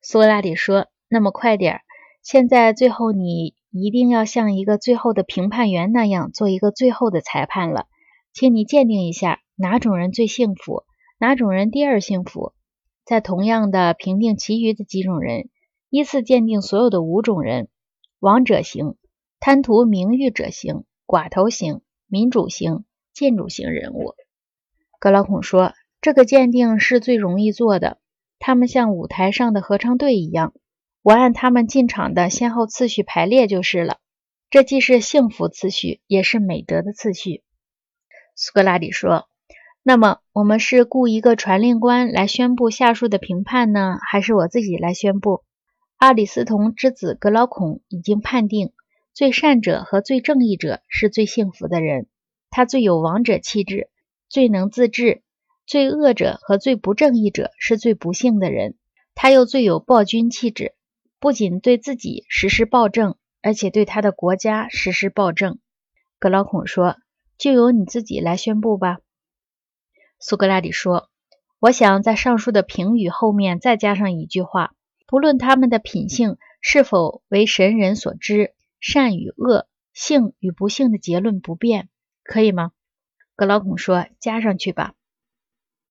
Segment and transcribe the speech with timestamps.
[0.00, 1.80] 苏格拉底说：“那么快点儿！
[2.22, 7.86] 现在最后，你一定要像一个最后的评判员那样，做一个最后的裁判了。
[8.32, 10.84] 请你鉴定一下，哪种人最幸福，
[11.18, 12.52] 哪种人第二幸福。
[13.04, 15.48] 在同样的评定其余的几种人，
[15.90, 17.68] 依次鉴定所有的五种人：
[18.20, 18.96] 王者型、
[19.40, 24.14] 贪图名誉者型、寡头型、民主型、建筑型人物。”
[25.00, 27.98] 格老孔说：“这个鉴定是最容易做的。
[28.38, 30.54] 他们像舞台上的合唱队一样，
[31.02, 33.98] 我按他们进场的先后次序排列就是了。
[34.50, 37.42] 这既是幸福次序，也是美德的次序。”
[38.34, 39.28] 苏格拉底说
[39.82, 45.42] ：“那么，我们是雇一个传令官来宣布下述的评判呢，还是我自己来宣布？”
[45.98, 48.72] 阿里斯童之子格劳孔已经判定，
[49.12, 52.06] 最善者和最正义者是最幸福的人，
[52.50, 53.90] 他最有王者气质。
[54.28, 55.22] 最能自治、
[55.68, 58.78] 最恶者和最不正义者是最不幸的人。
[59.14, 60.74] 他又最有暴君气质，
[61.20, 65.58] 不仅对自己实施暴政，而且对他的国家实施暴政。
[66.18, 66.96] 格劳孔说
[67.36, 69.00] ：“就由你自己来宣布吧。”
[70.18, 71.10] 苏格拉底说
[71.60, 74.72] ：“我想在上述的评语后面再加上一句话：
[75.06, 81.90] 不论他们的品性是否为神人所知，善与恶、幸与不幸的结论不变，
[82.24, 82.70] 可以吗？”
[83.36, 84.94] 格劳孔说：“加上去吧。”